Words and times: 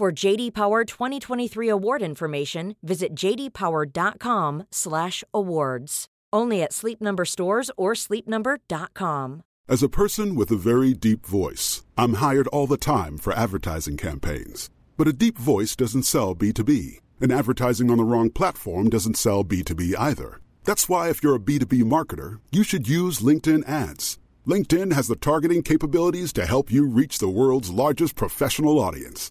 For 0.00 0.10
JD 0.10 0.54
Power 0.54 0.86
2023 0.86 1.68
award 1.68 2.00
information, 2.00 2.74
visit 2.82 3.14
jdpower.com/awards. 3.14 6.06
Only 6.32 6.62
at 6.62 6.72
Sleep 6.72 7.02
Number 7.02 7.26
stores 7.26 7.70
or 7.76 7.92
sleepnumber.com. 7.92 9.42
As 9.68 9.82
a 9.82 9.90
person 9.90 10.36
with 10.36 10.50
a 10.50 10.56
very 10.56 10.94
deep 10.94 11.26
voice, 11.26 11.84
I'm 11.98 12.14
hired 12.14 12.46
all 12.46 12.66
the 12.66 12.78
time 12.78 13.18
for 13.18 13.34
advertising 13.34 13.98
campaigns. 13.98 14.70
But 14.96 15.06
a 15.06 15.12
deep 15.12 15.36
voice 15.36 15.76
doesn't 15.76 16.04
sell 16.04 16.34
B2B, 16.34 17.00
and 17.20 17.30
advertising 17.30 17.90
on 17.90 17.98
the 17.98 18.04
wrong 18.04 18.30
platform 18.30 18.88
doesn't 18.88 19.18
sell 19.18 19.44
B2B 19.44 19.94
either. 19.98 20.40
That's 20.64 20.88
why 20.88 21.10
if 21.10 21.22
you're 21.22 21.36
a 21.36 21.38
B2B 21.38 21.82
marketer, 21.82 22.40
you 22.50 22.62
should 22.62 22.88
use 22.88 23.20
LinkedIn 23.20 23.68
ads. 23.68 24.18
LinkedIn 24.46 24.94
has 24.94 25.08
the 25.08 25.16
targeting 25.16 25.62
capabilities 25.62 26.32
to 26.32 26.46
help 26.46 26.72
you 26.72 26.88
reach 26.88 27.18
the 27.18 27.28
world's 27.28 27.68
largest 27.68 28.16
professional 28.16 28.78
audience. 28.78 29.30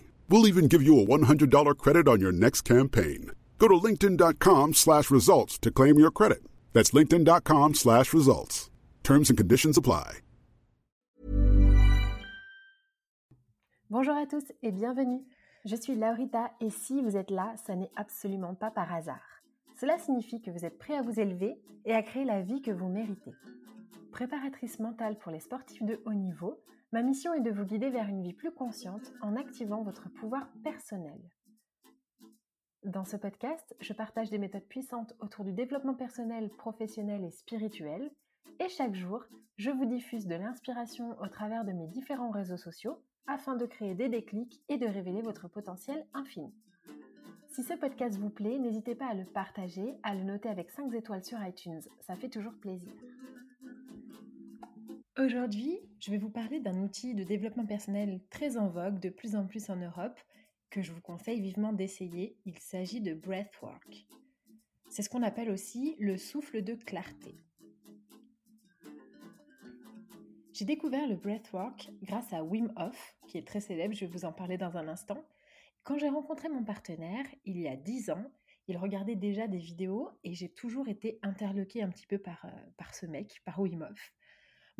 We'll 0.31 0.47
even 0.47 0.69
give 0.69 0.81
you 0.81 0.97
a 0.97 1.05
$100 1.05 1.77
credit 1.77 2.07
on 2.07 2.21
your 2.21 2.31
next 2.31 2.61
campaign. 2.61 3.31
Go 3.59 3.67
to 3.67 3.73
linkedin.com 3.73 4.73
slash 4.73 5.11
results 5.11 5.59
to 5.59 5.71
claim 5.71 5.99
your 5.99 6.09
credit. 6.09 6.43
That's 6.71 6.91
linkedin.com 6.91 7.73
slash 7.73 8.13
results. 8.13 8.69
Terms 9.03 9.29
and 9.29 9.37
conditions 9.37 9.77
apply. 9.77 10.21
Bonjour 13.89 14.15
à 14.15 14.25
tous 14.25 14.45
et 14.63 14.71
bienvenue. 14.71 15.21
Je 15.65 15.75
suis 15.75 15.95
Laurita 15.95 16.51
et 16.61 16.69
si 16.69 17.01
vous 17.01 17.17
êtes 17.17 17.29
là, 17.29 17.53
ça 17.67 17.75
n'est 17.75 17.91
absolument 17.97 18.55
pas 18.55 18.71
par 18.71 18.93
hasard. 18.93 19.41
Cela 19.81 19.97
signifie 19.97 20.41
que 20.41 20.49
vous 20.49 20.63
êtes 20.63 20.79
prêt 20.79 20.95
à 20.95 21.01
vous 21.01 21.19
élever 21.19 21.59
et 21.83 21.93
à 21.93 22.01
créer 22.01 22.23
la 22.23 22.41
vie 22.41 22.61
que 22.61 22.71
vous 22.71 22.87
méritez. 22.87 23.33
Préparatrice 24.13 24.79
mentale 24.79 25.17
pour 25.17 25.33
les 25.33 25.41
sportifs 25.41 25.83
de 25.83 25.99
haut 26.05 26.13
niveau, 26.13 26.57
ma 26.91 27.03
mission 27.03 27.33
est 27.33 27.41
de 27.41 27.51
vous 27.51 27.63
guider 27.63 27.89
vers 27.89 28.07
une 28.07 28.21
vie 28.21 28.33
plus 28.33 28.51
consciente 28.51 29.13
en 29.21 29.35
activant 29.35 29.83
votre 29.83 30.09
pouvoir 30.09 30.49
personnel. 30.63 31.19
Dans 32.83 33.05
ce 33.05 33.15
podcast, 33.15 33.75
je 33.79 33.93
partage 33.93 34.29
des 34.29 34.39
méthodes 34.39 34.67
puissantes 34.67 35.13
autour 35.19 35.45
du 35.45 35.53
développement 35.53 35.93
personnel, 35.93 36.49
professionnel 36.49 37.23
et 37.23 37.31
spirituel. 37.31 38.11
Et 38.59 38.67
chaque 38.69 38.95
jour, 38.95 39.23
je 39.57 39.71
vous 39.71 39.85
diffuse 39.85 40.25
de 40.25 40.35
l'inspiration 40.35 41.15
au 41.21 41.27
travers 41.27 41.63
de 41.63 41.71
mes 41.71 41.87
différents 41.87 42.31
réseaux 42.31 42.57
sociaux 42.57 43.01
afin 43.27 43.55
de 43.55 43.65
créer 43.65 43.93
des 43.93 44.09
déclics 44.09 44.61
et 44.67 44.77
de 44.77 44.87
révéler 44.87 45.21
votre 45.21 45.47
potentiel 45.47 46.05
infini. 46.13 46.51
Si 47.49 47.63
ce 47.63 47.73
podcast 47.73 48.17
vous 48.17 48.29
plaît, 48.29 48.57
n'hésitez 48.57 48.95
pas 48.95 49.07
à 49.07 49.13
le 49.13 49.25
partager, 49.25 49.95
à 50.03 50.15
le 50.15 50.23
noter 50.23 50.49
avec 50.49 50.71
5 50.71 50.93
étoiles 50.95 51.23
sur 51.23 51.41
iTunes, 51.45 51.81
ça 51.99 52.15
fait 52.15 52.29
toujours 52.29 52.53
plaisir. 52.59 52.91
Aujourd'hui, 55.19 55.77
je 55.99 56.09
vais 56.09 56.17
vous 56.17 56.29
parler 56.29 56.61
d'un 56.61 56.81
outil 56.81 57.13
de 57.13 57.25
développement 57.25 57.65
personnel 57.65 58.21
très 58.29 58.55
en 58.55 58.69
vogue, 58.69 58.97
de 58.97 59.09
plus 59.09 59.35
en 59.35 59.45
plus 59.45 59.69
en 59.69 59.75
Europe, 59.75 60.17
que 60.69 60.81
je 60.81 60.93
vous 60.93 61.01
conseille 61.01 61.41
vivement 61.41 61.73
d'essayer. 61.73 62.37
Il 62.45 62.57
s'agit 62.59 63.01
de 63.01 63.13
breathwork. 63.13 64.07
C'est 64.89 65.01
ce 65.01 65.09
qu'on 65.09 65.21
appelle 65.21 65.51
aussi 65.51 65.97
le 65.99 66.15
souffle 66.15 66.61
de 66.61 66.75
clarté. 66.75 67.43
J'ai 70.53 70.63
découvert 70.63 71.09
le 71.09 71.17
breathwork 71.17 71.91
grâce 72.03 72.31
à 72.31 72.45
Wim 72.45 72.71
Hof, 72.77 73.17
qui 73.27 73.37
est 73.37 73.45
très 73.45 73.59
célèbre, 73.59 73.93
je 73.93 74.05
vais 74.05 74.11
vous 74.11 74.23
en 74.23 74.31
parler 74.31 74.57
dans 74.57 74.77
un 74.77 74.87
instant. 74.87 75.25
Quand 75.83 75.97
j'ai 75.97 76.09
rencontré 76.09 76.47
mon 76.47 76.63
partenaire, 76.63 77.25
il 77.43 77.59
y 77.59 77.67
a 77.67 77.75
10 77.75 78.11
ans, 78.11 78.31
il 78.69 78.77
regardait 78.77 79.17
déjà 79.17 79.49
des 79.49 79.57
vidéos 79.57 80.09
et 80.23 80.33
j'ai 80.33 80.53
toujours 80.53 80.87
été 80.87 81.19
interloquée 81.21 81.83
un 81.83 81.89
petit 81.89 82.07
peu 82.07 82.17
par, 82.17 82.45
euh, 82.45 82.69
par 82.77 82.95
ce 82.95 83.05
mec, 83.05 83.41
par 83.43 83.59
Wim 83.59 83.81
Hof. 83.81 84.13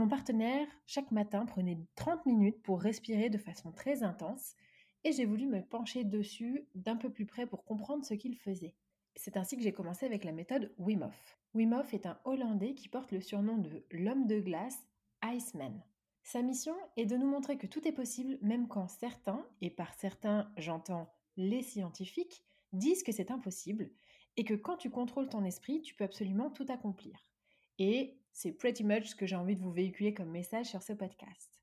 Mon 0.02 0.08
partenaire, 0.08 0.68
chaque 0.88 1.12
matin, 1.12 1.46
prenait 1.46 1.78
30 1.94 2.26
minutes 2.26 2.60
pour 2.64 2.82
respirer 2.82 3.30
de 3.30 3.38
façon 3.38 3.72
très 3.72 4.02
intense 4.02 4.56
et 5.04 5.12
j'ai 5.12 5.26
voulu 5.26 5.46
me 5.46 5.62
pencher 5.62 6.04
dessus 6.04 6.66
d'un 6.74 6.96
peu 6.96 7.12
plus 7.12 7.28
près 7.28 7.46
pour 7.46 7.64
comprendre 7.64 8.04
ce 8.04 8.16
qu'il 8.16 8.36
faisait. 8.36 8.74
C'est 9.16 9.38
ainsi 9.38 9.58
que 9.58 9.62
j'ai 9.62 9.74
commencé 9.74 10.08
avec 10.08 10.24
la 10.24 10.32
méthode 10.32 10.74
Wim 10.80 11.04
Hof. 11.04 11.38
Wim 11.54 11.74
Hof 11.74 11.94
est 11.94 12.08
un 12.08 12.18
Hollandais 12.26 12.74
qui 12.74 12.90
porte 12.90 13.12
le 13.12 13.22
surnom 13.22 13.60
de 13.60 13.86
l'homme 13.92 14.26
de 14.26 14.40
glace 14.40 14.88
Iceman. 15.24 15.84
Sa 16.24 16.42
mission 16.42 16.76
est 16.98 17.06
de 17.06 17.16
nous 17.16 17.30
montrer 17.30 17.60
que 17.60 17.68
tout 17.68 17.88
est 17.88 17.92
possible 17.92 18.40
même 18.42 18.68
quand 18.68 18.88
certains, 18.88 19.46
et 19.62 19.70
par 19.70 19.94
certains 19.94 20.52
j'entends 20.58 21.14
les 21.38 21.62
scientifiques, 21.62 22.44
disent 22.74 23.04
que 23.04 23.12
c'est 23.12 23.30
impossible 23.30 23.92
et 24.36 24.46
que 24.46 24.56
quand 24.56 24.78
tu 24.78 24.90
contrôles 24.90 25.30
ton 25.30 25.46
esprit, 25.46 25.80
tu 25.84 25.94
peux 25.94 26.06
absolument 26.06 26.50
tout 26.50 26.66
accomplir. 26.70 27.28
Et 27.78 28.18
c'est 28.34 28.52
pretty 28.52 28.84
much 28.84 29.08
ce 29.08 29.16
que 29.16 29.26
j'ai 29.26 29.36
envie 29.36 29.56
de 29.56 29.62
vous 29.62 29.72
véhiculer 29.72 30.14
comme 30.14 30.30
message 30.30 30.68
sur 30.68 30.82
ce 30.82 30.94
podcast. 30.94 31.62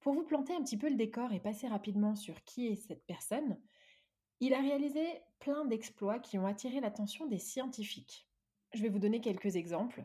Pour 0.00 0.14
vous 0.14 0.24
planter 0.24 0.54
un 0.54 0.62
petit 0.62 0.76
peu 0.76 0.88
le 0.88 0.96
décor 0.96 1.32
et 1.32 1.40
passer 1.40 1.66
rapidement 1.66 2.14
sur 2.14 2.44
qui 2.44 2.68
est 2.68 2.76
cette 2.76 3.04
personne, 3.06 3.58
il 4.40 4.54
a 4.54 4.60
réalisé 4.60 5.22
plein 5.38 5.64
d'exploits 5.64 6.18
qui 6.18 6.38
ont 6.38 6.46
attiré 6.46 6.80
l'attention 6.80 7.26
des 7.26 7.38
scientifiques. 7.38 8.28
Je 8.74 8.82
vais 8.82 8.88
vous 8.88 8.98
donner 8.98 9.20
quelques 9.20 9.56
exemples. 9.56 10.04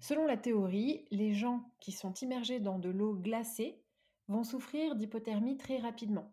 Selon 0.00 0.26
la 0.26 0.36
théorie, 0.36 1.06
les 1.10 1.34
gens 1.34 1.70
qui 1.80 1.92
sont 1.92 2.14
immergés 2.14 2.60
dans 2.60 2.78
de 2.78 2.88
l'eau 2.88 3.14
glacée 3.14 3.82
vont 4.28 4.44
souffrir 4.44 4.94
d'hypothermie 4.94 5.56
très 5.56 5.78
rapidement. 5.78 6.32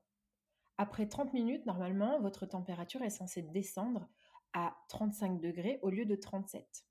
Après 0.78 1.08
30 1.08 1.34
minutes, 1.34 1.66
normalement, 1.66 2.20
votre 2.22 2.46
température 2.46 3.02
est 3.02 3.10
censée 3.10 3.42
descendre 3.42 4.08
à 4.54 4.78
35 4.88 5.42
degrés 5.42 5.80
au 5.82 5.90
lieu 5.90 6.06
de 6.06 6.16
37. 6.16 6.86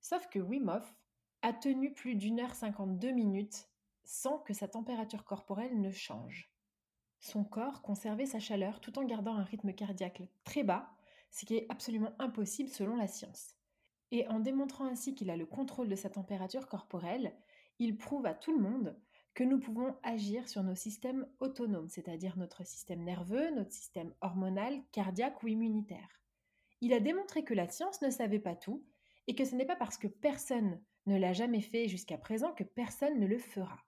Sauf 0.00 0.26
que 0.28 0.38
Wim 0.38 0.68
Hof 0.68 0.96
a 1.42 1.52
tenu 1.52 1.92
plus 1.92 2.14
d'une 2.14 2.40
heure 2.40 2.54
52 2.54 3.12
minutes 3.12 3.68
sans 4.04 4.38
que 4.38 4.52
sa 4.52 4.68
température 4.68 5.24
corporelle 5.24 5.80
ne 5.80 5.90
change. 5.90 6.50
Son 7.20 7.44
corps 7.44 7.82
conservait 7.82 8.26
sa 8.26 8.40
chaleur 8.40 8.80
tout 8.80 8.98
en 8.98 9.04
gardant 9.04 9.34
un 9.34 9.44
rythme 9.44 9.72
cardiaque 9.72 10.22
très 10.44 10.64
bas, 10.64 10.90
ce 11.30 11.44
qui 11.44 11.56
est 11.56 11.66
absolument 11.68 12.12
impossible 12.18 12.70
selon 12.70 12.96
la 12.96 13.06
science. 13.06 13.56
Et 14.10 14.26
en 14.28 14.40
démontrant 14.40 14.86
ainsi 14.86 15.14
qu'il 15.14 15.30
a 15.30 15.36
le 15.36 15.46
contrôle 15.46 15.88
de 15.88 15.96
sa 15.96 16.10
température 16.10 16.66
corporelle, 16.66 17.34
il 17.78 17.96
prouve 17.96 18.26
à 18.26 18.34
tout 18.34 18.52
le 18.52 18.62
monde 18.62 18.98
que 19.34 19.44
nous 19.44 19.60
pouvons 19.60 19.96
agir 20.02 20.48
sur 20.48 20.62
nos 20.62 20.74
systèmes 20.74 21.26
autonomes, 21.38 21.88
c'est-à-dire 21.88 22.36
notre 22.36 22.66
système 22.66 23.04
nerveux, 23.04 23.50
notre 23.54 23.72
système 23.72 24.12
hormonal, 24.20 24.82
cardiaque 24.92 25.42
ou 25.42 25.48
immunitaire. 25.48 26.20
Il 26.80 26.92
a 26.92 27.00
démontré 27.00 27.44
que 27.44 27.54
la 27.54 27.68
science 27.68 28.02
ne 28.02 28.10
savait 28.10 28.40
pas 28.40 28.56
tout 28.56 28.84
et 29.26 29.34
que 29.34 29.44
ce 29.44 29.54
n'est 29.54 29.66
pas 29.66 29.76
parce 29.76 29.98
que 29.98 30.08
personne 30.08 30.82
ne 31.06 31.18
l'a 31.18 31.32
jamais 31.32 31.60
fait 31.60 31.88
jusqu'à 31.88 32.18
présent 32.18 32.52
que 32.52 32.64
personne 32.64 33.18
ne 33.18 33.26
le 33.26 33.38
fera. 33.38 33.78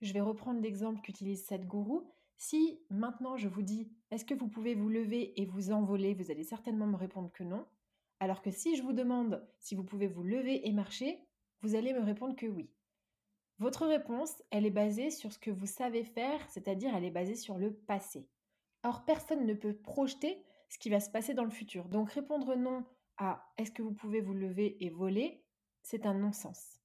Je 0.00 0.12
vais 0.12 0.20
reprendre 0.20 0.60
l'exemple 0.60 1.00
qu'utilise 1.00 1.44
Sadhguru. 1.44 2.00
Si 2.36 2.80
maintenant 2.88 3.36
je 3.36 3.48
vous 3.48 3.62
dis 3.62 3.92
est-ce 4.10 4.24
que 4.24 4.34
vous 4.34 4.48
pouvez 4.48 4.74
vous 4.74 4.88
lever 4.88 5.40
et 5.40 5.46
vous 5.46 5.72
envoler, 5.72 6.14
vous 6.14 6.30
allez 6.30 6.44
certainement 6.44 6.86
me 6.86 6.96
répondre 6.96 7.30
que 7.32 7.44
non. 7.44 7.66
Alors 8.18 8.42
que 8.42 8.50
si 8.50 8.76
je 8.76 8.82
vous 8.82 8.92
demande 8.92 9.46
si 9.58 9.74
vous 9.74 9.84
pouvez 9.84 10.06
vous 10.06 10.22
lever 10.22 10.66
et 10.66 10.72
marcher, 10.72 11.18
vous 11.60 11.74
allez 11.74 11.92
me 11.92 12.00
répondre 12.00 12.36
que 12.36 12.46
oui. 12.46 12.70
Votre 13.58 13.86
réponse, 13.86 14.42
elle 14.50 14.64
est 14.64 14.70
basée 14.70 15.10
sur 15.10 15.32
ce 15.32 15.38
que 15.38 15.50
vous 15.50 15.66
savez 15.66 16.02
faire, 16.02 16.40
c'est-à-dire 16.48 16.94
elle 16.94 17.04
est 17.04 17.10
basée 17.10 17.34
sur 17.34 17.58
le 17.58 17.74
passé. 17.74 18.26
Or, 18.82 19.04
personne 19.04 19.44
ne 19.44 19.52
peut 19.52 19.74
projeter 19.74 20.42
ce 20.70 20.78
qui 20.78 20.88
va 20.88 21.00
se 21.00 21.10
passer 21.10 21.34
dans 21.34 21.44
le 21.44 21.50
futur. 21.50 21.88
Donc 21.88 22.10
répondre 22.12 22.54
non 22.54 22.84
à 23.18 23.52
est-ce 23.58 23.70
que 23.70 23.82
vous 23.82 23.92
pouvez 23.92 24.22
vous 24.22 24.32
lever 24.32 24.82
et 24.82 24.88
voler, 24.88 25.39
c'est 25.82 26.06
un 26.06 26.14
non-sens. 26.14 26.80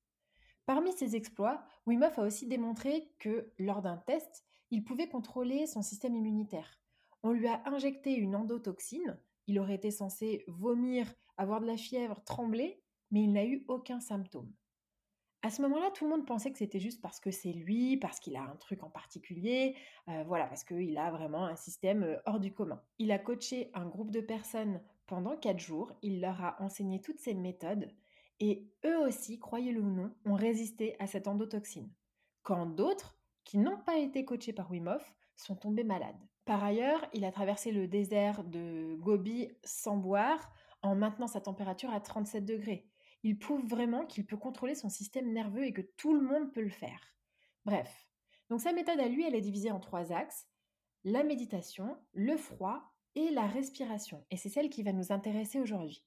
Parmi 0.65 0.93
ses 0.93 1.15
exploits, 1.15 1.63
Wim 1.85 2.01
Hof 2.01 2.17
a 2.17 2.23
aussi 2.23 2.47
démontré 2.47 3.11
que, 3.19 3.51
lors 3.59 3.81
d'un 3.81 3.97
test, 3.97 4.43
il 4.71 4.83
pouvait 4.83 5.09
contrôler 5.09 5.67
son 5.67 5.81
système 5.81 6.15
immunitaire. 6.15 6.79
On 7.23 7.31
lui 7.31 7.47
a 7.47 7.61
injecté 7.65 8.13
une 8.13 8.35
endotoxine. 8.35 9.19
Il 9.47 9.59
aurait 9.59 9.75
été 9.75 9.91
censé 9.91 10.43
vomir, 10.47 11.13
avoir 11.37 11.61
de 11.61 11.67
la 11.67 11.77
fièvre, 11.77 12.23
trembler, 12.23 12.81
mais 13.11 13.23
il 13.23 13.31
n'a 13.31 13.45
eu 13.45 13.63
aucun 13.67 13.99
symptôme. 13.99 14.51
À 15.43 15.51
ce 15.51 15.61
moment-là, 15.61 15.91
tout 15.91 16.05
le 16.05 16.09
monde 16.09 16.25
pensait 16.25 16.51
que 16.51 16.57
c'était 16.57 16.79
juste 16.79 17.03
parce 17.03 17.19
que 17.19 17.29
c'est 17.29 17.51
lui, 17.51 17.97
parce 17.97 18.19
qu'il 18.19 18.35
a 18.35 18.41
un 18.41 18.55
truc 18.55 18.81
en 18.81 18.89
particulier, 18.89 19.75
euh, 20.07 20.23
voilà, 20.23 20.47
parce 20.47 20.63
qu'il 20.63 20.97
a 20.97 21.11
vraiment 21.11 21.45
un 21.45 21.55
système 21.55 22.01
euh, 22.01 22.17
hors 22.25 22.39
du 22.39 22.51
commun. 22.51 22.81
Il 22.97 23.11
a 23.11 23.19
coaché 23.19 23.69
un 23.75 23.85
groupe 23.85 24.09
de 24.09 24.21
personnes 24.21 24.81
pendant 25.05 25.37
quatre 25.37 25.59
jours, 25.59 25.91
il 26.01 26.19
leur 26.19 26.43
a 26.43 26.59
enseigné 26.63 26.99
toutes 26.99 27.19
ces 27.19 27.35
méthodes, 27.35 27.91
et 28.39 28.67
eux 28.85 28.99
aussi, 28.99 29.39
croyez-le 29.39 29.81
ou 29.81 29.89
non, 29.89 30.13
ont 30.25 30.35
résisté 30.35 30.95
à 30.99 31.07
cette 31.07 31.27
endotoxine. 31.27 31.91
Quand 32.43 32.65
d'autres, 32.65 33.17
qui 33.43 33.57
n'ont 33.57 33.79
pas 33.79 33.97
été 33.97 34.25
coachés 34.25 34.53
par 34.53 34.69
Wim 34.71 34.87
Hof, 34.87 35.13
sont 35.35 35.55
tombés 35.55 35.83
malades. 35.83 36.19
Par 36.45 36.63
ailleurs, 36.63 37.05
il 37.13 37.25
a 37.25 37.31
traversé 37.31 37.71
le 37.71 37.87
désert 37.87 38.43
de 38.43 38.95
Gobi 38.99 39.49
sans 39.63 39.97
boire, 39.97 40.51
en 40.81 40.95
maintenant 40.95 41.27
sa 41.27 41.41
température 41.41 41.89
à 41.91 41.99
37 41.99 42.45
degrés 42.45 42.87
il 43.25 43.39
prouve 43.39 43.65
vraiment 43.65 44.05
qu'il 44.05 44.23
peut 44.23 44.37
contrôler 44.37 44.75
son 44.75 44.87
système 44.87 45.33
nerveux 45.33 45.65
et 45.65 45.73
que 45.73 45.81
tout 45.81 46.13
le 46.13 46.21
monde 46.21 46.53
peut 46.53 46.61
le 46.61 46.69
faire. 46.69 46.99
Bref, 47.65 48.07
donc 48.51 48.61
sa 48.61 48.71
méthode 48.71 48.99
à 48.99 49.07
lui, 49.07 49.25
elle 49.25 49.33
est 49.33 49.41
divisée 49.41 49.71
en 49.71 49.79
trois 49.79 50.11
axes, 50.11 50.47
la 51.03 51.23
méditation, 51.23 51.97
le 52.13 52.37
froid 52.37 52.83
et 53.15 53.31
la 53.31 53.47
respiration. 53.47 54.23
Et 54.29 54.37
c'est 54.37 54.49
celle 54.49 54.69
qui 54.69 54.83
va 54.83 54.93
nous 54.93 55.11
intéresser 55.11 55.59
aujourd'hui. 55.59 56.05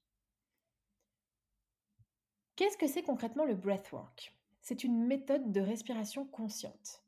Qu'est-ce 2.59 2.75
que 2.75 2.87
c'est 2.87 3.03
concrètement 3.03 3.45
le 3.45 3.55
breathwork? 3.55 4.35
C'est 4.59 4.83
une 4.83 5.05
méthode 5.05 5.53
de 5.53 5.61
respiration 5.61 6.25
consciente. 6.25 7.05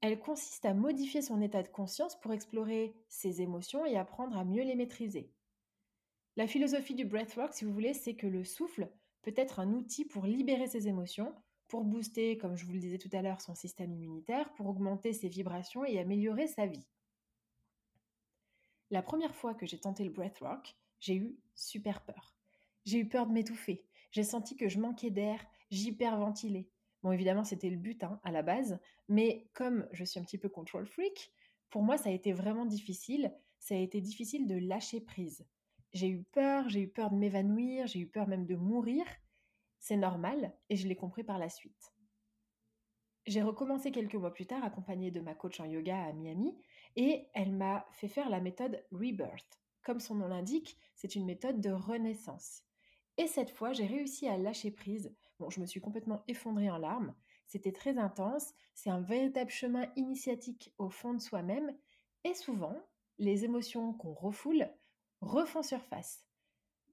Elle 0.00 0.18
consiste 0.18 0.64
à 0.64 0.74
modifier 0.74 1.22
son 1.22 1.40
état 1.40 1.62
de 1.62 1.68
conscience 1.68 2.18
pour 2.20 2.32
explorer 2.32 2.96
ses 3.08 3.40
émotions 3.40 3.86
et 3.86 3.96
apprendre 3.96 4.36
à 4.36 4.44
mieux 4.44 4.64
les 4.64 4.74
maîtriser. 4.74 5.30
La 6.34 6.48
philosophie 6.48 6.96
du 6.96 7.04
breathwork, 7.04 7.54
si 7.54 7.64
vous 7.64 7.72
voulez, 7.72 7.94
c'est 7.94 8.16
que 8.16 8.26
le 8.26 8.42
souffle 8.42 8.90
peut 9.22 9.34
être 9.36 9.60
un 9.60 9.72
outil 9.72 10.04
pour 10.04 10.26
libérer 10.26 10.66
ses 10.66 10.88
émotions, 10.88 11.32
pour 11.68 11.84
booster, 11.84 12.36
comme 12.36 12.56
je 12.56 12.66
vous 12.66 12.72
le 12.72 12.80
disais 12.80 12.98
tout 12.98 13.10
à 13.12 13.22
l'heure, 13.22 13.40
son 13.40 13.54
système 13.54 13.92
immunitaire, 13.92 14.52
pour 14.54 14.66
augmenter 14.66 15.12
ses 15.12 15.28
vibrations 15.28 15.84
et 15.84 16.00
améliorer 16.00 16.48
sa 16.48 16.66
vie. 16.66 16.88
La 18.90 19.02
première 19.02 19.36
fois 19.36 19.54
que 19.54 19.64
j'ai 19.64 19.78
tenté 19.78 20.02
le 20.02 20.10
breathwork, 20.10 20.76
j'ai 20.98 21.14
eu 21.14 21.38
super 21.54 22.00
peur. 22.00 22.34
J'ai 22.84 22.98
eu 22.98 23.08
peur 23.08 23.28
de 23.28 23.32
m'étouffer. 23.32 23.87
J'ai 24.10 24.24
senti 24.24 24.56
que 24.56 24.68
je 24.68 24.80
manquais 24.80 25.10
d'air, 25.10 25.44
j'hyperventilais. 25.70 26.68
Bon, 27.02 27.12
évidemment, 27.12 27.44
c'était 27.44 27.70
le 27.70 27.76
but 27.76 28.02
hein, 28.04 28.20
à 28.24 28.32
la 28.32 28.42
base, 28.42 28.80
mais 29.08 29.48
comme 29.54 29.86
je 29.92 30.04
suis 30.04 30.18
un 30.18 30.24
petit 30.24 30.38
peu 30.38 30.48
control 30.48 30.86
freak, 30.86 31.32
pour 31.70 31.82
moi, 31.82 31.98
ça 31.98 32.08
a 32.08 32.12
été 32.12 32.32
vraiment 32.32 32.66
difficile. 32.66 33.32
Ça 33.58 33.74
a 33.74 33.78
été 33.78 34.00
difficile 34.00 34.46
de 34.46 34.56
lâcher 34.56 35.00
prise. 35.00 35.46
J'ai 35.92 36.08
eu 36.08 36.22
peur, 36.22 36.68
j'ai 36.68 36.80
eu 36.80 36.88
peur 36.88 37.10
de 37.10 37.16
m'évanouir, 37.16 37.86
j'ai 37.86 38.00
eu 38.00 38.08
peur 38.08 38.28
même 38.28 38.46
de 38.46 38.56
mourir. 38.56 39.04
C'est 39.78 39.96
normal 39.96 40.54
et 40.68 40.76
je 40.76 40.88
l'ai 40.88 40.96
compris 40.96 41.24
par 41.24 41.38
la 41.38 41.48
suite. 41.48 41.92
J'ai 43.26 43.42
recommencé 43.42 43.90
quelques 43.90 44.14
mois 44.14 44.32
plus 44.32 44.46
tard 44.46 44.64
accompagnée 44.64 45.10
de 45.10 45.20
ma 45.20 45.34
coach 45.34 45.60
en 45.60 45.66
yoga 45.66 46.02
à 46.04 46.12
Miami 46.12 46.56
et 46.96 47.28
elle 47.34 47.52
m'a 47.52 47.86
fait 47.92 48.08
faire 48.08 48.30
la 48.30 48.40
méthode 48.40 48.82
Rebirth. 48.90 49.60
Comme 49.82 50.00
son 50.00 50.14
nom 50.14 50.28
l'indique, 50.28 50.78
c'est 50.94 51.14
une 51.14 51.26
méthode 51.26 51.60
de 51.60 51.70
renaissance. 51.70 52.64
Et 53.18 53.26
cette 53.26 53.50
fois, 53.50 53.72
j'ai 53.72 53.86
réussi 53.86 54.28
à 54.28 54.38
lâcher 54.38 54.70
prise. 54.70 55.12
Bon, 55.40 55.50
je 55.50 55.60
me 55.60 55.66
suis 55.66 55.80
complètement 55.80 56.22
effondrée 56.28 56.70
en 56.70 56.78
larmes. 56.78 57.14
C'était 57.48 57.72
très 57.72 57.98
intense. 57.98 58.54
C'est 58.74 58.90
un 58.90 59.00
véritable 59.00 59.50
chemin 59.50 59.90
initiatique 59.96 60.72
au 60.78 60.88
fond 60.88 61.14
de 61.14 61.20
soi-même. 61.20 61.76
Et 62.22 62.34
souvent, 62.34 62.76
les 63.18 63.44
émotions 63.44 63.92
qu'on 63.92 64.14
refoule 64.14 64.70
refont 65.20 65.64
surface. 65.64 66.24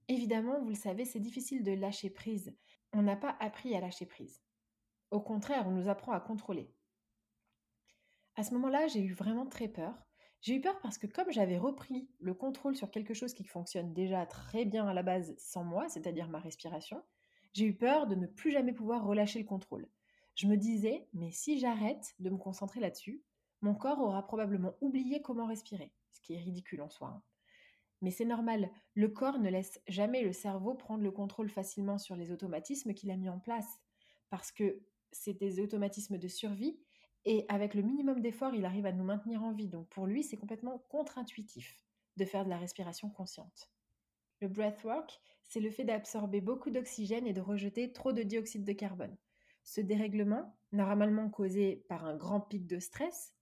Évidemment, 0.08 0.60
vous 0.60 0.70
le 0.70 0.74
savez, 0.74 1.04
c'est 1.04 1.20
difficile 1.20 1.62
de 1.62 1.72
lâcher 1.72 2.10
prise. 2.10 2.56
On 2.92 3.02
n'a 3.02 3.16
pas 3.16 3.36
appris 3.38 3.74
à 3.76 3.80
lâcher 3.80 4.06
prise. 4.06 4.42
Au 5.12 5.20
contraire, 5.20 5.68
on 5.68 5.72
nous 5.72 5.88
apprend 5.88 6.12
à 6.12 6.20
contrôler. 6.20 6.72
À 8.34 8.42
ce 8.42 8.52
moment-là, 8.54 8.88
j'ai 8.88 9.00
eu 9.00 9.14
vraiment 9.14 9.46
très 9.46 9.68
peur. 9.68 10.05
J'ai 10.40 10.54
eu 10.54 10.60
peur 10.60 10.78
parce 10.80 10.98
que 10.98 11.06
comme 11.06 11.30
j'avais 11.30 11.58
repris 11.58 12.08
le 12.20 12.34
contrôle 12.34 12.76
sur 12.76 12.90
quelque 12.90 13.14
chose 13.14 13.34
qui 13.34 13.44
fonctionne 13.44 13.92
déjà 13.92 14.26
très 14.26 14.64
bien 14.64 14.86
à 14.86 14.94
la 14.94 15.02
base 15.02 15.34
sans 15.38 15.64
moi, 15.64 15.88
c'est-à-dire 15.88 16.28
ma 16.28 16.38
respiration, 16.38 17.02
j'ai 17.52 17.64
eu 17.64 17.74
peur 17.74 18.06
de 18.06 18.14
ne 18.14 18.26
plus 18.26 18.52
jamais 18.52 18.72
pouvoir 18.72 19.04
relâcher 19.04 19.38
le 19.38 19.46
contrôle. 19.46 19.88
Je 20.34 20.46
me 20.46 20.56
disais, 20.56 21.08
mais 21.14 21.30
si 21.30 21.58
j'arrête 21.58 22.14
de 22.18 22.28
me 22.28 22.36
concentrer 22.36 22.80
là-dessus, 22.80 23.22
mon 23.62 23.74
corps 23.74 24.00
aura 24.00 24.26
probablement 24.26 24.74
oublié 24.82 25.22
comment 25.22 25.46
respirer, 25.46 25.92
ce 26.12 26.20
qui 26.20 26.34
est 26.34 26.40
ridicule 26.40 26.82
en 26.82 26.90
soi. 26.90 27.08
Hein. 27.08 27.22
Mais 28.02 28.10
c'est 28.10 28.26
normal, 28.26 28.70
le 28.94 29.08
corps 29.08 29.38
ne 29.38 29.48
laisse 29.48 29.80
jamais 29.88 30.22
le 30.22 30.32
cerveau 30.32 30.74
prendre 30.74 31.02
le 31.02 31.10
contrôle 31.10 31.48
facilement 31.48 31.96
sur 31.96 32.14
les 32.14 32.30
automatismes 32.30 32.92
qu'il 32.92 33.10
a 33.10 33.16
mis 33.16 33.30
en 33.30 33.38
place, 33.38 33.80
parce 34.28 34.52
que 34.52 34.82
c'est 35.12 35.32
des 35.32 35.60
automatismes 35.60 36.18
de 36.18 36.28
survie, 36.28 36.78
et 37.26 37.44
avec 37.48 37.74
le 37.74 37.82
minimum 37.82 38.20
d'effort, 38.20 38.54
il 38.54 38.64
arrive 38.64 38.86
à 38.86 38.92
nous 38.92 39.04
maintenir 39.04 39.42
en 39.42 39.52
vie. 39.52 39.68
Donc 39.68 39.88
pour 39.88 40.06
lui, 40.06 40.22
c'est 40.22 40.36
complètement 40.36 40.78
contre-intuitif 40.88 41.84
de 42.16 42.24
faire 42.24 42.44
de 42.44 42.50
la 42.50 42.56
respiration 42.56 43.10
consciente. 43.10 43.70
Le 44.40 44.48
breathwork, 44.48 45.20
c'est 45.42 45.60
le 45.60 45.70
fait 45.70 45.84
d'absorber 45.84 46.40
beaucoup 46.40 46.70
d'oxygène 46.70 47.26
et 47.26 47.32
de 47.32 47.40
rejeter 47.40 47.92
trop 47.92 48.12
de 48.12 48.22
dioxyde 48.22 48.64
de 48.64 48.72
carbone. 48.72 49.16
Ce 49.64 49.80
dérèglement, 49.80 50.56
normalement 50.70 51.28
causé 51.28 51.84
par 51.88 52.04
un 52.04 52.16
grand 52.16 52.40
pic 52.40 52.66
de 52.66 52.78
stress, 52.78 53.34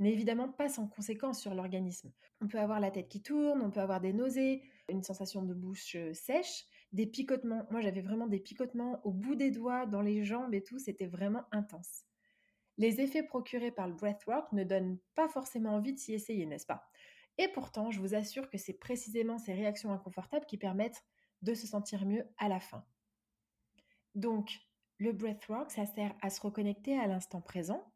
n'est 0.00 0.12
évidemment 0.12 0.48
pas 0.48 0.68
sans 0.68 0.88
conséquence 0.88 1.40
sur 1.40 1.54
l'organisme. 1.54 2.12
On 2.40 2.48
peut 2.48 2.58
avoir 2.58 2.80
la 2.80 2.90
tête 2.90 3.08
qui 3.08 3.22
tourne, 3.22 3.62
on 3.62 3.70
peut 3.70 3.80
avoir 3.80 4.00
des 4.00 4.12
nausées, 4.12 4.62
une 4.88 5.02
sensation 5.02 5.42
de 5.42 5.54
bouche 5.54 5.94
euh, 5.96 6.12
sèche, 6.12 6.64
des 6.92 7.06
picotements. 7.06 7.66
Moi, 7.70 7.80
j'avais 7.80 8.00
vraiment 8.00 8.26
des 8.26 8.40
picotements 8.40 9.00
au 9.04 9.12
bout 9.12 9.34
des 9.34 9.50
doigts, 9.50 9.86
dans 9.86 10.02
les 10.02 10.24
jambes 10.24 10.54
et 10.54 10.62
tout, 10.62 10.78
c'était 10.78 11.06
vraiment 11.06 11.44
intense. 11.52 12.04
Les 12.78 13.00
effets 13.00 13.22
procurés 13.22 13.72
par 13.72 13.88
le 13.88 13.94
breathwork 13.94 14.52
ne 14.52 14.64
donnent 14.64 14.98
pas 15.14 15.28
forcément 15.28 15.70
envie 15.70 15.92
de 15.92 15.98
s'y 15.98 16.14
essayer, 16.14 16.46
n'est-ce 16.46 16.66
pas? 16.66 16.88
Et 17.36 17.48
pourtant, 17.48 17.90
je 17.90 18.00
vous 18.00 18.14
assure 18.14 18.48
que 18.48 18.58
c'est 18.58 18.78
précisément 18.78 19.38
ces 19.38 19.52
réactions 19.52 19.92
inconfortables 19.92 20.46
qui 20.46 20.58
permettent 20.58 21.04
de 21.42 21.54
se 21.54 21.66
sentir 21.66 22.06
mieux 22.06 22.24
à 22.38 22.48
la 22.48 22.60
fin. 22.60 22.84
Donc, 24.14 24.50
le 24.98 25.12
breathwork, 25.12 25.70
ça 25.70 25.86
sert 25.86 26.14
à 26.22 26.30
se 26.30 26.40
reconnecter 26.40 26.98
à 26.98 27.06
l'instant 27.06 27.40
présent, 27.40 27.92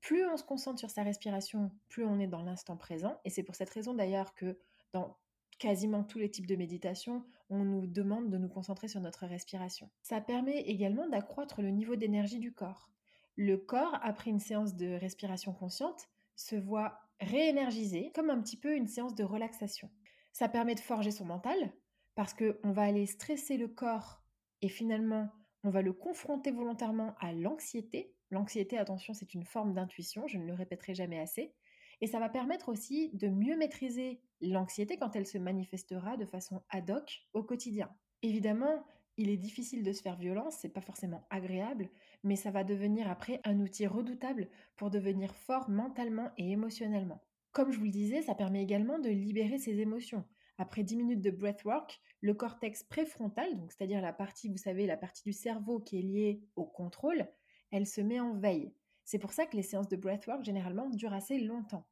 plus 0.00 0.24
on 0.26 0.36
se 0.36 0.44
concentre 0.44 0.78
sur 0.78 0.90
sa 0.90 1.02
respiration, 1.02 1.72
plus 1.88 2.04
on 2.04 2.20
est 2.20 2.28
dans 2.28 2.42
l'instant 2.42 2.76
présent. 2.76 3.20
Et 3.24 3.30
c'est 3.30 3.42
pour 3.42 3.56
cette 3.56 3.70
raison 3.70 3.94
d'ailleurs 3.94 4.34
que 4.34 4.58
dans 4.92 5.18
quasiment 5.58 6.04
tous 6.04 6.18
les 6.18 6.30
types 6.30 6.46
de 6.46 6.54
méditation, 6.54 7.24
on 7.50 7.64
nous 7.64 7.86
demande 7.86 8.30
de 8.30 8.38
nous 8.38 8.48
concentrer 8.48 8.86
sur 8.86 9.00
notre 9.00 9.26
respiration. 9.26 9.90
Ça 10.02 10.20
permet 10.20 10.60
également 10.60 11.08
d'accroître 11.08 11.62
le 11.62 11.70
niveau 11.70 11.96
d'énergie 11.96 12.38
du 12.38 12.52
corps. 12.52 12.90
Le 13.38 13.56
corps, 13.56 13.98
après 14.02 14.28
une 14.28 14.40
séance 14.40 14.74
de 14.74 14.88
respiration 14.94 15.54
consciente, 15.54 16.10
se 16.36 16.56
voit 16.56 16.98
réénergisé 17.20 18.12
comme 18.14 18.28
un 18.28 18.40
petit 18.42 18.58
peu 18.58 18.76
une 18.76 18.86
séance 18.86 19.14
de 19.14 19.24
relaxation. 19.24 19.90
Ça 20.32 20.50
permet 20.50 20.74
de 20.74 20.80
forger 20.80 21.10
son 21.10 21.24
mental 21.24 21.72
parce 22.14 22.34
qu'on 22.34 22.72
va 22.72 22.82
aller 22.82 23.06
stresser 23.06 23.56
le 23.56 23.68
corps 23.68 24.22
et 24.60 24.68
finalement 24.68 25.30
on 25.64 25.70
va 25.70 25.82
le 25.82 25.92
confronter 25.92 26.50
volontairement 26.50 27.14
à 27.20 27.32
l'anxiété 27.32 28.14
L'anxiété, 28.30 28.76
attention, 28.76 29.14
c'est 29.14 29.34
une 29.34 29.44
forme 29.44 29.72
d'intuition, 29.72 30.26
je 30.26 30.38
ne 30.38 30.46
le 30.46 30.52
répéterai 30.52 30.94
jamais 30.94 31.18
assez. 31.18 31.54
Et 32.00 32.06
ça 32.06 32.20
va 32.20 32.28
permettre 32.28 32.68
aussi 32.68 33.10
de 33.14 33.28
mieux 33.28 33.56
maîtriser 33.56 34.20
l'anxiété 34.40 34.98
quand 34.98 35.16
elle 35.16 35.26
se 35.26 35.38
manifestera 35.38 36.16
de 36.16 36.26
façon 36.26 36.62
ad 36.68 36.90
hoc 36.90 37.22
au 37.32 37.42
quotidien. 37.42 37.90
Évidemment, 38.22 38.84
il 39.16 39.30
est 39.30 39.36
difficile 39.36 39.82
de 39.82 39.92
se 39.92 40.02
faire 40.02 40.16
violence, 40.16 40.58
c'est 40.60 40.68
pas 40.68 40.80
forcément 40.80 41.26
agréable, 41.30 41.90
mais 42.22 42.36
ça 42.36 42.50
va 42.50 42.64
devenir 42.64 43.10
après 43.10 43.40
un 43.44 43.60
outil 43.60 43.86
redoutable 43.86 44.48
pour 44.76 44.90
devenir 44.90 45.34
fort 45.34 45.70
mentalement 45.70 46.30
et 46.36 46.50
émotionnellement. 46.50 47.22
Comme 47.52 47.72
je 47.72 47.78
vous 47.78 47.86
le 47.86 47.90
disais, 47.90 48.22
ça 48.22 48.34
permet 48.34 48.62
également 48.62 48.98
de 48.98 49.08
libérer 49.08 49.58
ses 49.58 49.80
émotions. 49.80 50.24
Après 50.58 50.82
10 50.82 50.96
minutes 50.96 51.20
de 51.20 51.30
breathwork, 51.30 52.00
le 52.20 52.34
cortex 52.34 52.82
préfrontal, 52.82 53.56
donc 53.56 53.72
c'est-à-dire 53.72 54.00
la 54.00 54.12
partie, 54.12 54.48
vous 54.48 54.56
savez, 54.56 54.86
la 54.86 54.96
partie 54.96 55.22
du 55.22 55.32
cerveau 55.32 55.78
qui 55.78 55.98
est 55.98 56.02
liée 56.02 56.42
au 56.56 56.64
contrôle, 56.64 57.28
elle 57.70 57.86
se 57.86 58.00
met 58.00 58.20
en 58.20 58.34
veille. 58.34 58.74
C'est 59.04 59.18
pour 59.18 59.32
ça 59.32 59.46
que 59.46 59.56
les 59.56 59.62
séances 59.62 59.88
de 59.88 59.96
breathwork 59.96 60.44
généralement 60.44 60.90
durent 60.90 61.14
assez 61.14 61.38
longtemps. 61.38 61.86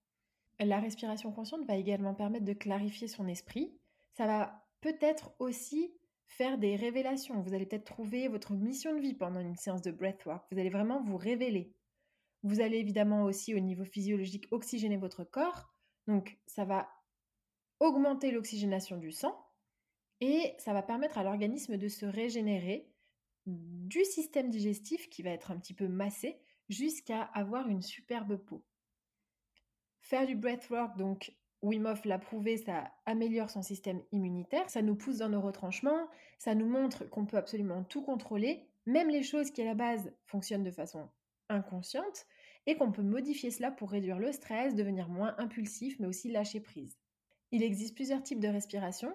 La 0.58 0.80
respiration 0.80 1.32
consciente 1.32 1.66
va 1.66 1.76
également 1.76 2.14
permettre 2.14 2.44
de 2.44 2.52
clarifier 2.52 3.08
son 3.08 3.28
esprit. 3.28 3.78
Ça 4.12 4.26
va 4.26 4.66
peut-être 4.80 5.34
aussi 5.38 5.95
faire 6.26 6.58
des 6.58 6.76
révélations. 6.76 7.40
Vous 7.40 7.54
allez 7.54 7.66
peut-être 7.66 7.84
trouver 7.84 8.28
votre 8.28 8.52
mission 8.54 8.94
de 8.94 9.00
vie 9.00 9.14
pendant 9.14 9.40
une 9.40 9.56
séance 9.56 9.82
de 9.82 9.90
breathwork. 9.90 10.46
Vous 10.50 10.58
allez 10.58 10.70
vraiment 10.70 11.02
vous 11.02 11.16
révéler. 11.16 11.72
Vous 12.42 12.60
allez 12.60 12.78
évidemment 12.78 13.24
aussi 13.24 13.54
au 13.54 13.60
niveau 13.60 13.84
physiologique 13.84 14.46
oxygéner 14.50 14.96
votre 14.96 15.24
corps. 15.24 15.72
Donc 16.06 16.38
ça 16.46 16.64
va 16.64 16.88
augmenter 17.80 18.30
l'oxygénation 18.30 18.96
du 18.96 19.12
sang 19.12 19.36
et 20.20 20.54
ça 20.58 20.72
va 20.72 20.82
permettre 20.82 21.18
à 21.18 21.24
l'organisme 21.24 21.76
de 21.76 21.88
se 21.88 22.06
régénérer 22.06 22.90
du 23.46 24.04
système 24.04 24.50
digestif 24.50 25.08
qui 25.08 25.22
va 25.22 25.30
être 25.30 25.50
un 25.50 25.58
petit 25.58 25.74
peu 25.74 25.88
massé 25.88 26.40
jusqu'à 26.68 27.22
avoir 27.22 27.68
une 27.68 27.82
superbe 27.82 28.36
peau. 28.36 28.64
Faire 30.00 30.26
du 30.26 30.36
breathwork, 30.36 30.96
donc 30.96 31.34
Wim 31.62 31.94
l'a 32.04 32.18
prouvé, 32.18 32.56
ça 32.58 32.92
améliore 33.06 33.50
son 33.50 33.62
système 33.62 34.02
immunitaire, 34.12 34.68
ça 34.70 34.82
nous 34.82 34.94
pousse 34.94 35.18
dans 35.18 35.28
nos 35.28 35.40
retranchements, 35.40 36.08
ça 36.38 36.54
nous 36.54 36.66
montre 36.66 37.08
qu'on 37.08 37.26
peut 37.26 37.38
absolument 37.38 37.82
tout 37.84 38.02
contrôler, 38.02 38.68
même 38.84 39.08
les 39.08 39.22
choses 39.22 39.50
qui 39.50 39.62
à 39.62 39.64
la 39.64 39.74
base 39.74 40.12
fonctionnent 40.26 40.62
de 40.62 40.70
façon 40.70 41.08
inconsciente, 41.48 42.26
et 42.66 42.76
qu'on 42.76 42.92
peut 42.92 43.02
modifier 43.02 43.50
cela 43.50 43.70
pour 43.70 43.90
réduire 43.90 44.18
le 44.18 44.32
stress, 44.32 44.74
devenir 44.74 45.08
moins 45.08 45.34
impulsif, 45.38 45.98
mais 45.98 46.06
aussi 46.06 46.30
lâcher 46.30 46.60
prise. 46.60 46.98
Il 47.52 47.62
existe 47.62 47.94
plusieurs 47.94 48.22
types 48.22 48.40
de 48.40 48.48
respiration. 48.48 49.12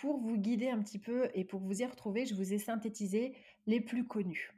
Pour 0.00 0.18
vous 0.18 0.36
guider 0.36 0.70
un 0.70 0.80
petit 0.80 0.98
peu 0.98 1.28
et 1.34 1.44
pour 1.44 1.60
vous 1.60 1.82
y 1.82 1.84
retrouver, 1.84 2.24
je 2.24 2.34
vous 2.34 2.52
ai 2.52 2.58
synthétisé 2.58 3.36
les 3.66 3.80
plus 3.80 4.06
connus. 4.06 4.54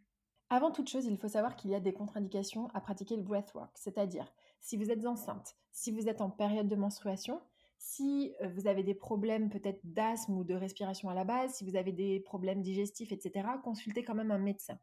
Avant 0.50 0.70
toute 0.70 0.88
chose, 0.88 1.06
il 1.06 1.16
faut 1.16 1.28
savoir 1.28 1.56
qu'il 1.56 1.70
y 1.70 1.74
a 1.74 1.80
des 1.80 1.92
contre-indications 1.92 2.68
à 2.74 2.80
pratiquer 2.80 3.16
le 3.16 3.22
breathwork, 3.22 3.72
c'est-à-dire 3.76 4.32
si 4.64 4.78
vous 4.78 4.90
êtes 4.90 5.04
enceinte, 5.04 5.58
si 5.72 5.92
vous 5.92 6.08
êtes 6.08 6.22
en 6.22 6.30
période 6.30 6.68
de 6.68 6.74
menstruation, 6.74 7.42
si 7.76 8.34
euh, 8.40 8.48
vous 8.48 8.66
avez 8.66 8.82
des 8.82 8.94
problèmes 8.94 9.50
peut-être 9.50 9.80
d'asthme 9.84 10.38
ou 10.38 10.42
de 10.42 10.54
respiration 10.54 11.10
à 11.10 11.14
la 11.14 11.24
base, 11.24 11.56
si 11.56 11.64
vous 11.64 11.76
avez 11.76 11.92
des 11.92 12.20
problèmes 12.20 12.62
digestifs, 12.62 13.12
etc., 13.12 13.46
consultez 13.62 14.04
quand 14.04 14.14
même 14.14 14.30
un 14.30 14.38
médecin. 14.38 14.78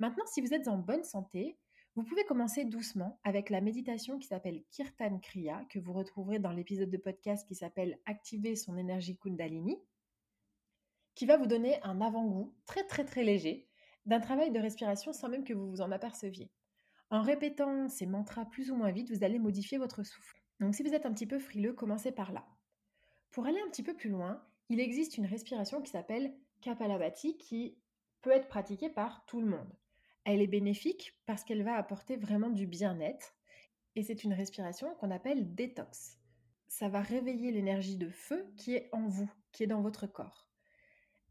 Maintenant, 0.00 0.26
si 0.26 0.42
vous 0.42 0.52
êtes 0.52 0.68
en 0.68 0.76
bonne 0.76 1.02
santé, 1.02 1.56
vous 1.94 2.04
pouvez 2.04 2.26
commencer 2.26 2.66
doucement 2.66 3.18
avec 3.24 3.48
la 3.48 3.62
méditation 3.62 4.18
qui 4.18 4.26
s'appelle 4.26 4.62
Kirtan 4.70 5.18
Kriya, 5.18 5.64
que 5.70 5.78
vous 5.78 5.94
retrouverez 5.94 6.38
dans 6.38 6.52
l'épisode 6.52 6.90
de 6.90 6.98
podcast 6.98 7.48
qui 7.48 7.54
s'appelle 7.54 7.98
Activer 8.04 8.54
son 8.54 8.76
énergie 8.76 9.16
Kundalini, 9.16 9.78
qui 11.14 11.24
va 11.24 11.38
vous 11.38 11.46
donner 11.46 11.82
un 11.84 12.02
avant-goût 12.02 12.54
très 12.66 12.86
très 12.86 13.06
très 13.06 13.24
léger 13.24 13.66
d'un 14.04 14.20
travail 14.20 14.50
de 14.50 14.60
respiration 14.60 15.14
sans 15.14 15.30
même 15.30 15.44
que 15.44 15.54
vous 15.54 15.70
vous 15.70 15.80
en 15.80 15.90
aperceviez. 15.90 16.50
En 17.10 17.22
répétant 17.22 17.88
ces 17.88 18.06
mantras 18.06 18.44
plus 18.46 18.70
ou 18.70 18.76
moins 18.76 18.90
vite, 18.90 19.10
vous 19.10 19.22
allez 19.22 19.38
modifier 19.38 19.78
votre 19.78 20.02
souffle. 20.02 20.42
Donc 20.60 20.74
si 20.74 20.82
vous 20.82 20.94
êtes 20.94 21.06
un 21.06 21.12
petit 21.12 21.26
peu 21.26 21.38
frileux, 21.38 21.72
commencez 21.72 22.10
par 22.10 22.32
là. 22.32 22.44
Pour 23.30 23.46
aller 23.46 23.60
un 23.60 23.70
petit 23.70 23.82
peu 23.82 23.94
plus 23.94 24.10
loin, 24.10 24.42
il 24.68 24.80
existe 24.80 25.16
une 25.16 25.26
respiration 25.26 25.80
qui 25.82 25.90
s'appelle 25.90 26.34
Kapalabhati 26.62 27.36
qui 27.36 27.78
peut 28.22 28.32
être 28.32 28.48
pratiquée 28.48 28.90
par 28.90 29.24
tout 29.26 29.40
le 29.40 29.46
monde. 29.46 29.72
Elle 30.24 30.42
est 30.42 30.48
bénéfique 30.48 31.14
parce 31.26 31.44
qu'elle 31.44 31.62
va 31.62 31.76
apporter 31.76 32.16
vraiment 32.16 32.50
du 32.50 32.66
bien-être 32.66 33.34
et 33.94 34.02
c'est 34.02 34.24
une 34.24 34.32
respiration 34.32 34.94
qu'on 34.96 35.12
appelle 35.12 35.54
détox. 35.54 36.18
Ça 36.66 36.88
va 36.88 37.00
réveiller 37.00 37.52
l'énergie 37.52 37.96
de 37.96 38.10
feu 38.10 38.52
qui 38.56 38.74
est 38.74 38.88
en 38.92 39.06
vous, 39.06 39.30
qui 39.52 39.62
est 39.62 39.68
dans 39.68 39.80
votre 39.80 40.08
corps. 40.08 40.48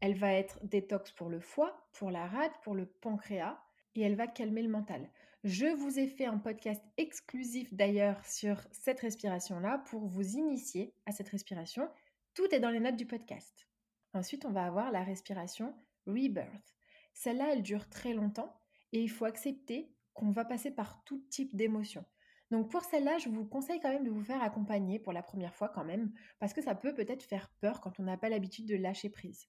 Elle 0.00 0.16
va 0.16 0.32
être 0.32 0.58
détox 0.64 1.12
pour 1.12 1.28
le 1.28 1.40
foie, 1.40 1.86
pour 1.92 2.10
la 2.10 2.26
rate, 2.26 2.54
pour 2.62 2.74
le 2.74 2.86
pancréas, 2.86 3.58
et 3.94 4.02
elle 4.02 4.16
va 4.16 4.26
calmer 4.26 4.62
le 4.62 4.68
mental. 4.68 5.10
Je 5.48 5.66
vous 5.66 6.00
ai 6.00 6.08
fait 6.08 6.24
un 6.24 6.38
podcast 6.38 6.82
exclusif 6.96 7.72
d'ailleurs 7.72 8.26
sur 8.26 8.60
cette 8.72 8.98
respiration-là 8.98 9.78
pour 9.86 10.04
vous 10.04 10.34
initier 10.34 10.92
à 11.06 11.12
cette 11.12 11.28
respiration. 11.28 11.88
Tout 12.34 12.52
est 12.52 12.58
dans 12.58 12.70
les 12.70 12.80
notes 12.80 12.96
du 12.96 13.06
podcast. 13.06 13.68
Ensuite, 14.12 14.44
on 14.44 14.50
va 14.50 14.66
avoir 14.66 14.90
la 14.90 15.04
respiration 15.04 15.72
Rebirth. 16.08 16.74
Celle-là, 17.14 17.52
elle 17.52 17.62
dure 17.62 17.88
très 17.88 18.12
longtemps 18.12 18.60
et 18.92 19.00
il 19.00 19.08
faut 19.08 19.24
accepter 19.24 19.94
qu'on 20.14 20.32
va 20.32 20.44
passer 20.44 20.72
par 20.72 21.04
tout 21.04 21.24
type 21.30 21.54
d'émotions. 21.54 22.04
Donc 22.50 22.68
pour 22.68 22.82
celle-là, 22.82 23.18
je 23.18 23.28
vous 23.28 23.44
conseille 23.44 23.78
quand 23.78 23.92
même 23.92 24.02
de 24.02 24.10
vous 24.10 24.24
faire 24.24 24.42
accompagner 24.42 24.98
pour 24.98 25.12
la 25.12 25.22
première 25.22 25.54
fois 25.54 25.68
quand 25.68 25.84
même, 25.84 26.12
parce 26.40 26.54
que 26.54 26.62
ça 26.62 26.74
peut 26.74 26.92
peut-être 26.92 27.22
faire 27.22 27.52
peur 27.60 27.80
quand 27.80 28.00
on 28.00 28.02
n'a 28.02 28.16
pas 28.16 28.30
l'habitude 28.30 28.66
de 28.66 28.74
lâcher 28.74 29.10
prise. 29.10 29.46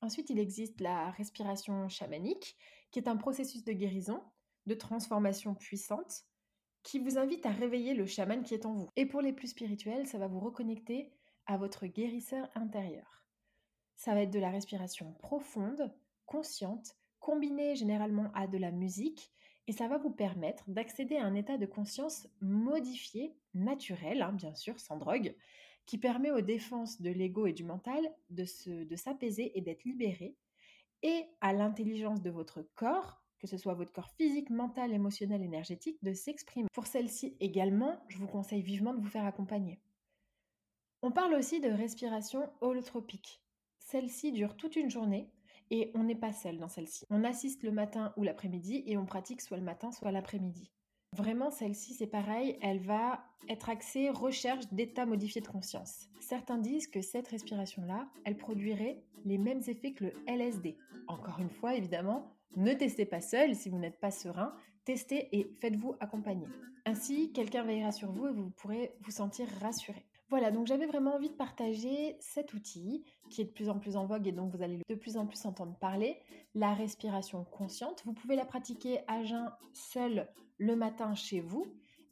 Ensuite, 0.00 0.28
il 0.28 0.40
existe 0.40 0.80
la 0.80 1.12
respiration 1.12 1.88
chamanique, 1.88 2.56
qui 2.90 2.98
est 2.98 3.08
un 3.08 3.16
processus 3.16 3.62
de 3.62 3.72
guérison, 3.72 4.24
de 4.66 4.74
transformation 4.74 5.54
puissante, 5.54 6.24
qui 6.82 6.98
vous 7.00 7.18
invite 7.18 7.46
à 7.46 7.50
réveiller 7.50 7.94
le 7.94 8.06
chaman 8.06 8.42
qui 8.44 8.54
est 8.54 8.66
en 8.66 8.72
vous. 8.72 8.88
Et 8.96 9.06
pour 9.06 9.20
les 9.20 9.32
plus 9.32 9.48
spirituels, 9.48 10.06
ça 10.06 10.18
va 10.18 10.28
vous 10.28 10.38
reconnecter 10.38 11.10
à 11.46 11.56
votre 11.56 11.86
guérisseur 11.86 12.48
intérieur. 12.54 13.24
Ça 13.96 14.14
va 14.14 14.22
être 14.22 14.30
de 14.30 14.38
la 14.38 14.50
respiration 14.50 15.12
profonde, 15.14 15.92
consciente, 16.26 16.96
combinée 17.18 17.74
généralement 17.74 18.30
à 18.34 18.46
de 18.46 18.58
la 18.58 18.70
musique, 18.70 19.32
et 19.66 19.72
ça 19.72 19.88
va 19.88 19.98
vous 19.98 20.12
permettre 20.12 20.70
d'accéder 20.70 21.16
à 21.16 21.24
un 21.24 21.34
état 21.34 21.58
de 21.58 21.66
conscience 21.66 22.28
modifié, 22.40 23.34
naturel, 23.54 24.22
hein, 24.22 24.32
bien 24.32 24.54
sûr, 24.54 24.78
sans 24.78 24.96
drogue, 24.96 25.34
qui 25.86 25.98
permet 25.98 26.30
aux 26.30 26.40
défenses 26.40 27.00
de 27.00 27.10
l'ego 27.10 27.46
et 27.46 27.52
du 27.52 27.64
mental 27.64 28.00
de, 28.30 28.44
de 28.84 28.96
s'apaiser 28.96 29.56
et 29.58 29.60
d'être 29.60 29.84
libéré, 29.84 30.36
et 31.02 31.24
à 31.40 31.52
l'intelligence 31.52 32.22
de 32.22 32.30
votre 32.30 32.62
corps, 32.74 33.24
que 33.38 33.46
ce 33.46 33.56
soit 33.56 33.74
votre 33.74 33.92
corps 33.92 34.10
physique, 34.10 34.50
mental, 34.50 34.92
émotionnel, 34.92 35.42
énergétique, 35.42 35.98
de 36.02 36.12
s'exprimer. 36.12 36.68
Pour 36.72 36.86
celle-ci 36.86 37.36
également, 37.40 38.00
je 38.08 38.18
vous 38.18 38.26
conseille 38.26 38.62
vivement 38.62 38.94
de 38.94 39.00
vous 39.00 39.08
faire 39.08 39.24
accompagner. 39.24 39.80
On 41.02 41.12
parle 41.12 41.34
aussi 41.34 41.60
de 41.60 41.68
respiration 41.68 42.50
holotropique. 42.60 43.40
Celle-ci 43.78 44.32
dure 44.32 44.56
toute 44.56 44.76
une 44.76 44.90
journée 44.90 45.30
et 45.70 45.90
on 45.94 46.04
n'est 46.04 46.14
pas 46.14 46.32
seul 46.32 46.58
dans 46.58 46.68
celle-ci. 46.68 47.04
On 47.10 47.24
assiste 47.24 47.62
le 47.62 47.70
matin 47.70 48.12
ou 48.16 48.22
l'après-midi 48.22 48.82
et 48.86 48.96
on 48.96 49.06
pratique 49.06 49.40
soit 49.40 49.56
le 49.56 49.62
matin, 49.62 49.92
soit 49.92 50.12
l'après-midi. 50.12 50.72
Vraiment, 51.12 51.50
celle-ci, 51.50 51.94
c'est 51.94 52.06
pareil, 52.06 52.58
elle 52.60 52.80
va 52.80 53.24
être 53.48 53.70
axée 53.70 54.10
recherche 54.10 54.66
d'état 54.72 55.06
modifié 55.06 55.40
de 55.40 55.46
conscience. 55.46 56.08
Certains 56.20 56.58
disent 56.58 56.88
que 56.88 57.00
cette 57.00 57.28
respiration-là, 57.28 58.08
elle 58.24 58.36
produirait 58.36 59.02
les 59.24 59.38
mêmes 59.38 59.62
effets 59.66 59.92
que 59.92 60.04
le 60.04 60.12
LSD. 60.26 60.76
Encore 61.08 61.38
une 61.38 61.50
fois, 61.50 61.74
évidemment, 61.74 62.36
ne 62.56 62.72
testez 62.72 63.06
pas 63.06 63.20
seul 63.20 63.54
si 63.54 63.68
vous 63.68 63.78
n'êtes 63.78 64.00
pas 64.00 64.10
serein, 64.10 64.54
testez 64.84 65.28
et 65.36 65.54
faites-vous 65.60 65.94
accompagner. 66.00 66.46
Ainsi, 66.84 67.32
quelqu'un 67.32 67.64
veillera 67.64 67.92
sur 67.92 68.12
vous 68.12 68.28
et 68.28 68.32
vous 68.32 68.50
pourrez 68.50 68.94
vous 69.00 69.10
sentir 69.10 69.46
rassuré. 69.60 70.06
Voilà, 70.28 70.50
donc 70.50 70.66
j'avais 70.66 70.86
vraiment 70.86 71.14
envie 71.14 71.28
de 71.28 71.34
partager 71.34 72.16
cet 72.18 72.52
outil 72.52 73.04
qui 73.30 73.42
est 73.42 73.44
de 73.44 73.50
plus 73.50 73.68
en 73.68 73.78
plus 73.78 73.96
en 73.96 74.06
vogue 74.06 74.26
et 74.26 74.32
donc 74.32 74.54
vous 74.54 74.62
allez 74.62 74.80
de 74.88 74.94
plus 74.96 75.16
en 75.16 75.26
plus 75.26 75.44
entendre 75.46 75.76
parler, 75.78 76.16
la 76.54 76.74
respiration 76.74 77.44
consciente. 77.44 78.02
Vous 78.04 78.12
pouvez 78.12 78.34
la 78.34 78.44
pratiquer 78.44 79.00
à 79.06 79.22
jeun 79.22 79.52
seul 79.72 80.28
le 80.58 80.74
matin 80.74 81.14
chez 81.14 81.40
vous 81.40 81.66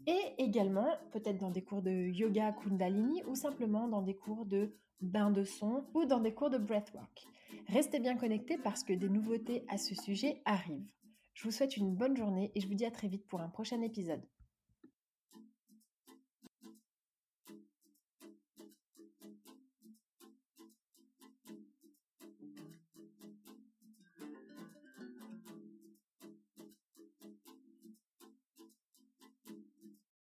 et 0.07 0.21
également 0.39 0.89
peut-être 1.13 1.39
dans 1.39 1.51
des 1.51 1.63
cours 1.63 1.83
de 1.83 1.91
yoga 1.91 2.53
kundalini 2.53 3.23
ou 3.27 3.35
simplement 3.35 3.89
dans 3.89 4.03
des 4.03 4.17
cours 4.17 4.45
de 4.45 4.77
bain 5.01 5.31
de 5.31 5.45
son 5.45 5.85
ou 5.95 6.05
dans 6.05 6.21
des 6.21 6.35
cours 6.35 6.51
de 6.51 6.59
breathwork. 6.59 7.27
Restez 7.69 8.01
bien 8.01 8.17
connectés 8.17 8.59
parce 8.59 8.85
que 8.85 8.93
des 8.93 9.09
nouveautés 9.09 9.65
à 9.69 9.79
ce 9.79 9.95
sujet 9.95 10.43
arrivent. 10.45 10.91
Je 11.35 11.45
vous 11.45 11.51
souhaite 11.51 11.77
une 11.77 11.95
bonne 11.95 12.17
journée 12.17 12.53
et 12.55 12.61
je 12.61 12.69
vous 12.69 12.75
dis 12.75 12.87
à 12.87 12.91
très 12.91 13.09
vite 13.09 13.27
pour 13.27 13.41
un 13.41 13.49
prochain 13.49 13.81
épisode. 13.81 14.23